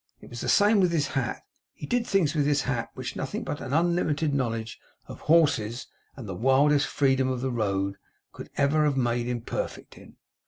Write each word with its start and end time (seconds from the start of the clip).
It 0.19 0.31
was 0.31 0.41
the 0.41 0.49
same 0.49 0.79
with 0.79 0.91
his 0.91 1.09
hat. 1.09 1.43
He 1.75 1.85
did 1.85 2.07
things 2.07 2.33
with 2.33 2.47
his 2.47 2.63
hat, 2.63 2.89
which 2.95 3.15
nothing 3.15 3.43
but 3.43 3.61
an 3.61 3.71
unlimited 3.71 4.33
knowledge 4.33 4.79
of 5.05 5.19
horses 5.19 5.85
and 6.15 6.27
the 6.27 6.33
wildest 6.33 6.87
freedom 6.87 7.27
of 7.29 7.41
the 7.41 7.51
road, 7.51 7.97
could 8.31 8.49
ever 8.57 8.83
have 8.85 8.97
made 8.97 9.27
him 9.27 9.41
perfect 9.41 9.99
in. 9.99 10.15